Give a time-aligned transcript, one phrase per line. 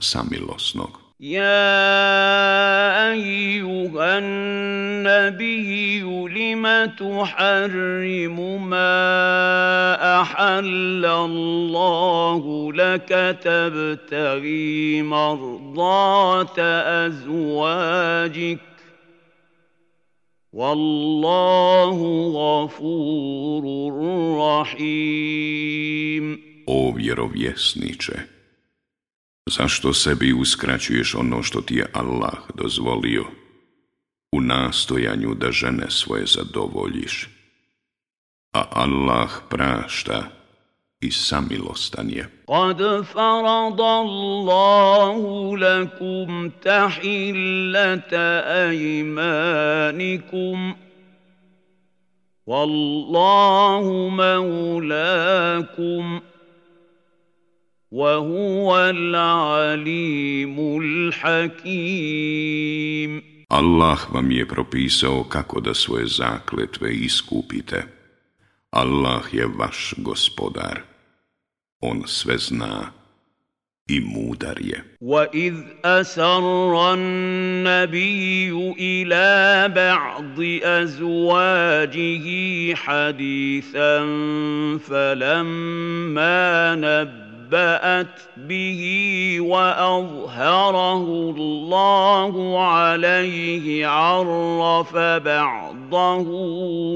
[0.00, 1.09] samilosnog.
[1.20, 6.64] يا ايها النبي لم
[6.96, 16.58] تحرم ما احل الله لك تبتغي مرضات
[17.08, 18.58] ازواجك
[20.52, 21.98] والله
[22.32, 23.92] غفور
[24.38, 26.40] رحيم.
[29.56, 33.24] Zašto sebi uskraćuješ ono što ti je Allah dozvolio
[34.32, 37.28] u nastojanju da žene svoje zadovoljiš?
[38.52, 40.24] A Allah prašta
[41.00, 42.28] i samilostan je.
[42.46, 50.74] Qad faradallahu lakum tahillata ajmanikum.
[52.46, 56.20] Wallahu maulakum.
[57.91, 62.55] وهو العليم الحكيم
[63.49, 67.83] Allah vam je propisao kako da svoje zakletve iskupite.
[68.71, 70.81] Allah je vaš gospodar.
[71.81, 72.91] On sve zna
[73.87, 74.83] i mudar je.
[75.01, 75.53] وإذ
[75.85, 82.25] أسر النبي إلى بعض أزواجه
[82.75, 83.99] حديثا
[84.77, 86.75] فلما
[87.50, 96.28] نبأت به وأظهره الله عليه عرف بعضه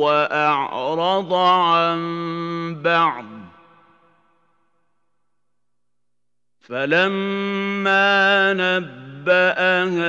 [0.00, 2.00] وأعرض عن
[2.82, 3.24] بعض.
[6.60, 10.06] فلما نبأها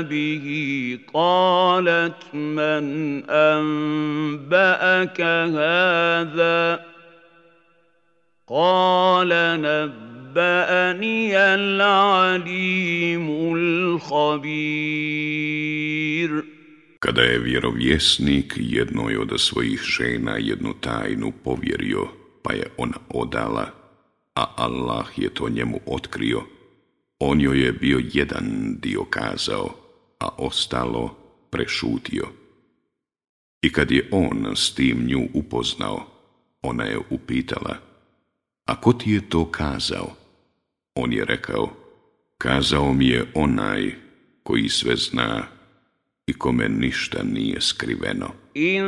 [0.00, 6.91] به قالت من أنبأك هذا؟
[8.51, 9.29] قال
[9.61, 15.17] نبأني العليم الخبير
[16.99, 22.07] Kada je vjerovjesnik jednoj od svojih žena jednu tajnu povjerio,
[22.43, 23.67] pa je ona odala,
[24.35, 26.41] a Allah je to njemu otkrio,
[27.19, 29.69] on joj je bio jedan dio kazao,
[30.19, 31.17] a ostalo
[31.49, 32.27] prešutio.
[33.61, 36.07] I kad je on s tim nju upoznao,
[36.61, 37.75] ona je upitala,
[38.72, 40.10] a ko ti je to kazao?
[40.94, 41.68] On je rekao,
[42.38, 43.94] kazao mi je onaj
[44.42, 45.42] koji sve zna
[46.26, 48.30] i kome ništa nije skriveno.
[48.54, 48.84] In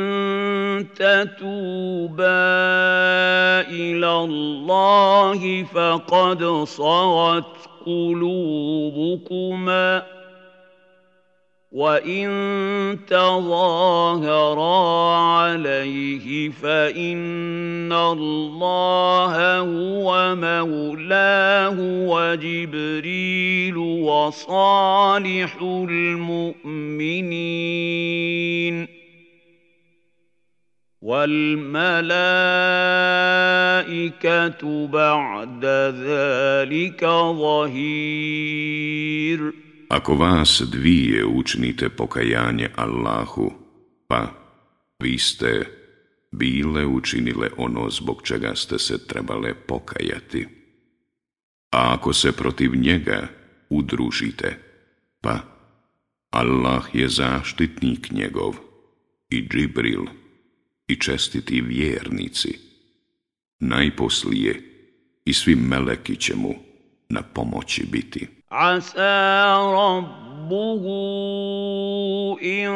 [0.97, 2.43] tatuba
[3.71, 9.35] ila Allahi faqad sarat kulubukuma.
[11.71, 12.27] وإن
[13.07, 14.65] تظاهرا
[15.15, 27.25] عليه فإن الله هو مولاه وجبريل وصالح المؤمنين
[31.01, 32.25] والملائكة
[34.87, 37.05] بعد ذلك
[37.35, 38.35] ظهير
[39.89, 43.51] Ako vas dvije učinite pokajanje Allahu,
[44.07, 44.33] pa
[44.99, 45.65] vi ste
[46.31, 50.47] bile učinile ono zbog čega ste se trebale pokajati.
[51.71, 53.27] A ako se protiv njega
[53.69, 54.57] udružite,
[55.21, 55.39] pa
[56.29, 58.55] Allah je zaštitnik njegov
[59.29, 60.05] i Džibril
[60.87, 62.59] i čestiti vjernici.
[63.59, 64.61] Najposlije
[65.25, 66.55] i svi meleki će mu
[67.09, 68.34] na pomoći biti.
[68.55, 70.83] عسى ربه
[72.43, 72.71] إن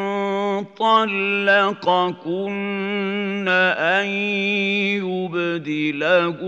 [0.78, 2.28] طلقكن
[3.48, 4.06] أن
[5.00, 6.38] يبدله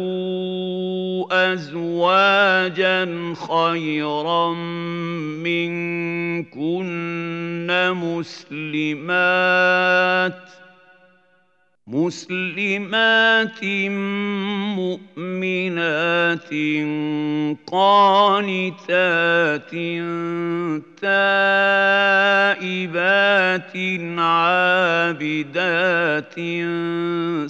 [1.33, 3.05] أزواجا
[3.49, 4.55] خيرا
[5.45, 6.73] منكن
[8.53, 9.33] مسلمات
[11.87, 13.65] مسلمات
[14.79, 16.51] مؤمنات
[17.67, 19.71] قانتات
[21.03, 22.63] تائبات
[24.19, 26.35] عابدات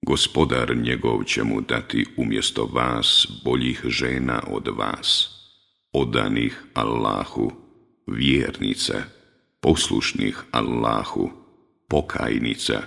[0.06, 5.30] Gospodar njegov će mu dati umjesto vas boljih žena od vas,
[5.92, 7.52] odanih Allahu,
[8.06, 9.02] vjernica,
[9.60, 11.30] poslušnih Allahu,
[11.88, 12.82] pokajnica,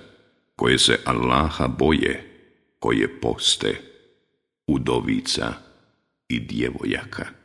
[0.55, 2.23] koje se Allaha boje,
[2.79, 3.81] koje poste,
[4.67, 5.53] udovica
[6.27, 7.44] i djevojaka.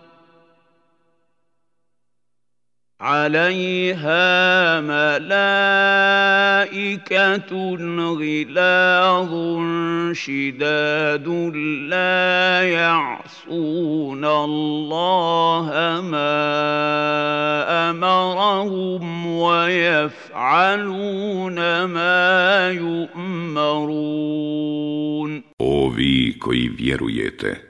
[3.01, 5.41] عليها ملائكة
[8.21, 9.33] غلاظ
[10.13, 11.27] شداد
[11.89, 15.67] لا يعصون الله
[16.11, 16.41] ما
[17.89, 20.75] أمرهم ويفعلون
[21.83, 24.21] ما يؤمرون.
[25.59, 27.61] Ovi koji vjerujete,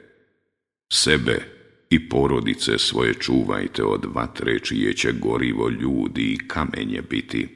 [0.94, 1.51] sebe
[1.92, 7.48] i porodice svoje čuvajte od vatre čije će gorivo ljudi i kamenje biti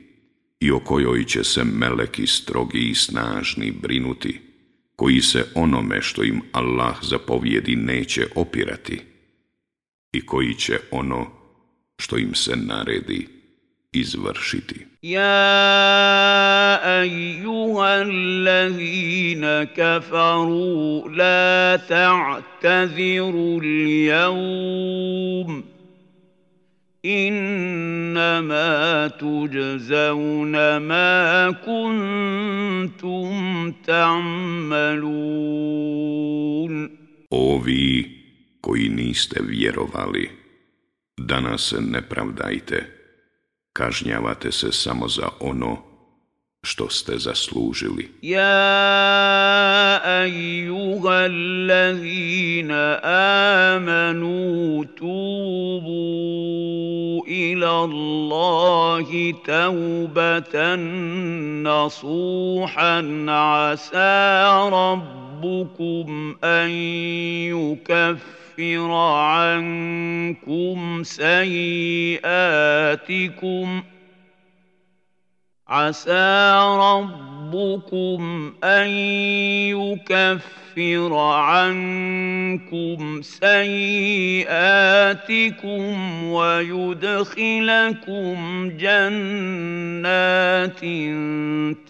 [0.59, 4.39] i o kojoj će se meleki strogi i snažni brinuti,
[4.95, 8.99] koji se onome što im Allah zapovjedi neće opirati
[10.11, 11.31] i koji će ono
[11.97, 13.27] što im se naredi
[13.91, 14.85] izvršiti.
[15.05, 25.63] يا ايها الذين كفروا لا تعتذروا اليوم
[27.05, 33.31] انما تجزون ما كنتم
[33.85, 35.15] تعملون
[37.29, 38.09] Ovi
[38.61, 40.29] koji niste vjerovali,
[41.17, 43.04] danas ne pravdajte.
[43.77, 45.77] Kažnjavate se samo za ono
[46.63, 48.11] što ste zaslužili.
[48.21, 52.99] Ja ejuha allazina
[53.75, 56.05] amanu tubu
[57.27, 60.79] ila Allahi taubatan
[61.61, 66.69] nasuhan asa rabbukum an
[67.49, 72.23] yukaffir يكفر عنكم سيئاتكم.
[75.67, 78.87] عسى ربكم أن
[79.75, 84.63] يكفر عنكم سيئاتكم
[86.23, 88.35] ويدخلكم
[88.77, 90.79] جنات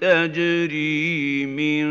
[0.01, 1.85] تجري من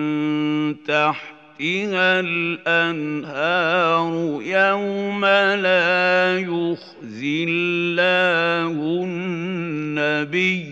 [0.85, 4.12] تحت تحتها الأنهار
[4.43, 10.65] يوم لا يخزي الله النبي.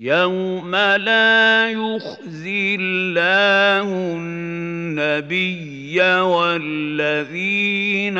[0.00, 8.18] يوم لا يخزي الله النبي والذين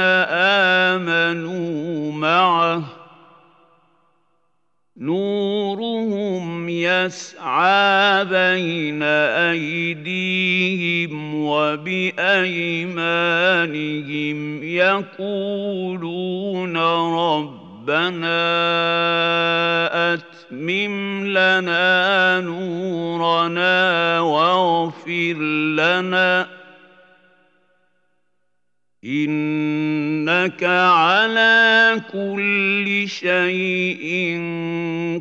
[0.89, 3.00] آمنوا معه.
[5.01, 9.03] نورهم يسعى بين
[9.53, 12.01] أيديهم وبأيمانهم
[14.65, 15.97] يقولون
[17.17, 18.41] ربنا
[20.15, 25.35] أتمم لنا نورنا واغفر
[25.77, 26.60] لنا
[29.06, 34.06] إنك على كل شيء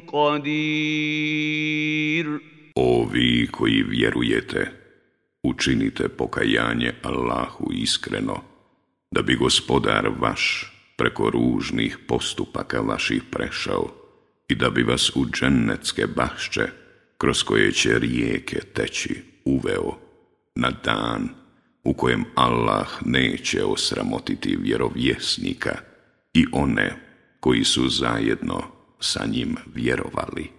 [0.07, 1.25] قدير
[2.77, 4.71] Ovi koji vjerujete,
[5.43, 8.43] učinite pokajanje Allahu iskreno,
[9.11, 13.91] da bi gospodar vaš preko ružnih postupaka vaših prešao
[14.49, 16.67] i da bi vas u džennetske bašće,
[17.19, 19.99] kroz koje će rijeke teći, uveo
[20.55, 21.38] na dan
[21.90, 25.78] u kojem Allah neće osramotiti vjerovjesnika
[26.34, 26.96] i one
[27.40, 28.64] koji su zajedno
[29.00, 30.50] sa njim vjerovali.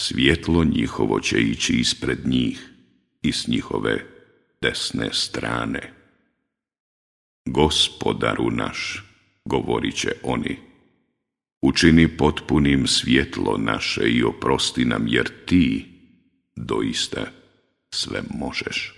[0.00, 2.72] Svjetlo njihovo će ići ispred njih
[3.22, 4.04] i s njihove
[4.62, 5.92] desne strane.
[7.46, 9.04] Gospodaru naš,
[9.44, 10.58] govorit će oni,
[11.62, 15.86] učini potpunim svjetlo naše i oprosti nam jer ti
[16.56, 17.26] doista
[17.90, 18.97] sve možeš.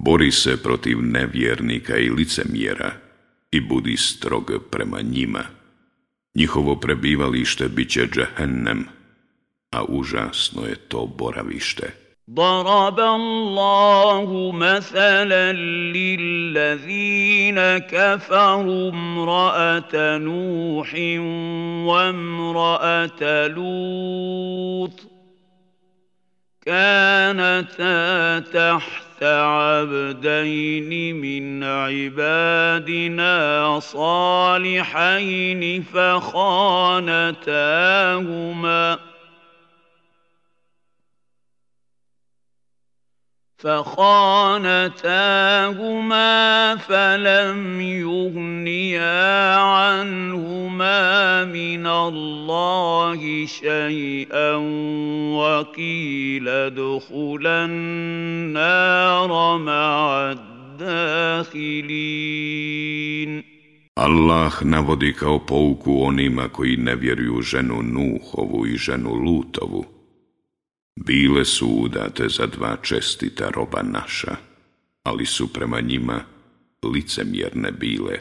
[0.00, 2.92] bori se protiv nevjernika i licemjera
[3.50, 5.44] i budi strog prema njima.
[6.34, 8.84] Njihovo prebivalište bit će džehennem,
[9.70, 12.06] a užasno je to boravište.
[12.30, 15.52] ضرب الله مثلا
[15.94, 20.94] للذين كفروا امراه نوح
[21.86, 25.00] وامراه لوط
[26.66, 33.29] كانتا تحت عبدين من عبادنا
[33.79, 35.63] صالحين
[35.93, 37.51] فخانتاهما.
[43.61, 45.05] فخانتاهما
[46.75, 54.55] فلم يغنيا عنهما من الله شيئا
[55.37, 61.71] وقيل ادخلا النار مع الداخلين.
[63.97, 69.90] الله navodi kao بوكو onima koji ne vjeruju ženu Nuhovu i ženu Lutovu.
[70.95, 74.35] Bile su udate za dva čestita roba naša,
[75.03, 76.23] ali su prema njima
[76.93, 78.19] licemjerne bile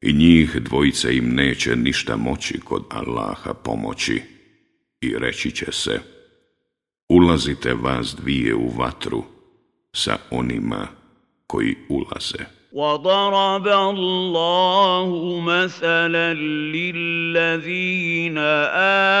[0.00, 4.22] i njih dvojice im neće ništa moći kod Allaha pomoći
[5.00, 6.00] i reći će se
[7.08, 9.24] ulazite vas dvije u vatru
[9.94, 10.88] sa onima
[11.46, 12.57] koji ulaze.
[12.78, 16.34] وضرب الله مثلا
[16.74, 18.38] للذين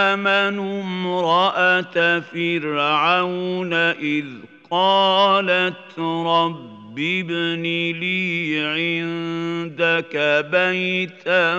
[0.08, 4.24] امنوا امراه فرعون اذ
[4.70, 7.62] قالت رب ابن
[8.00, 10.16] لي عندك
[10.50, 11.54] بيتا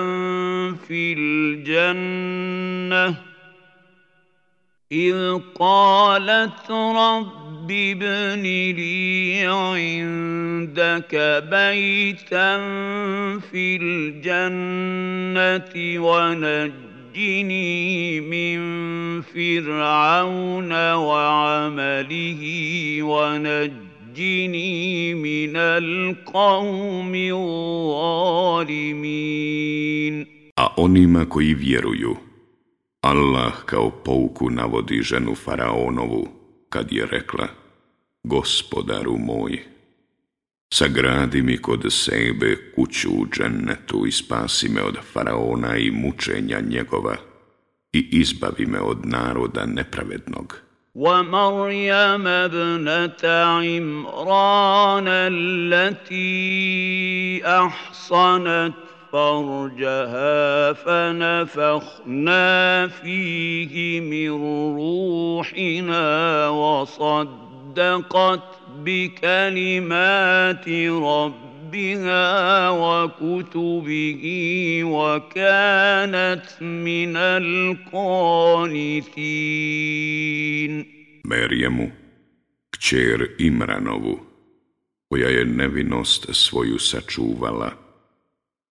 [0.88, 3.29] في الجنه
[4.92, 8.42] إذ قالت رب ابن
[8.74, 11.16] لي عندك
[11.52, 12.58] بيتا
[13.40, 15.74] في الجنة
[16.06, 17.70] ونجني
[18.22, 18.60] من
[19.22, 22.42] فرعون وعمله
[23.04, 24.74] ونجني
[25.14, 28.40] من القوم الظالمين.
[30.56, 32.29] A onima koji vjeruju
[33.01, 36.29] Allah kao pouku navodi ženu Faraonovu,
[36.69, 37.49] kad je rekla,
[38.23, 39.63] Gospodaru moj,
[40.75, 47.17] sagradi mi kod sebe kuću u džennetu i spasi me od Faraona i mučenja njegova
[47.93, 50.65] i izbavi me od naroda nepravednog.
[50.95, 56.23] ومريم ابنة عمران التي
[57.47, 58.75] أحصنت
[59.12, 62.48] فرجها فنفخنا
[62.88, 64.30] فيه من
[64.76, 68.44] روحنا وصدقت
[68.86, 70.70] بكلمات
[71.04, 74.24] ربها وكتبه
[74.84, 77.80] وكانت من القانتين.
[81.24, 81.92] Merjemu,
[82.72, 84.20] kćer Imranovu,
[85.10, 87.89] koja je nevinost svoju sačuvala,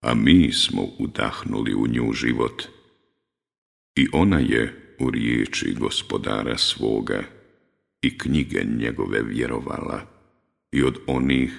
[0.00, 2.62] a mi smo udahnuli u nju život.
[3.94, 7.22] I ona je u riječi gospodara svoga
[8.02, 10.06] i knjige njegove vjerovala
[10.72, 11.52] i od onih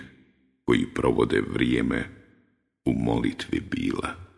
[0.65, 2.09] koji provode vrijeme
[2.85, 4.28] u molitvi bila.